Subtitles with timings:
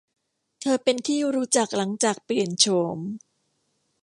[0.61, 2.65] เธอเป็นที่รู้จักหลังจากเปลี่ยนโฉ
[2.97, 2.99] ม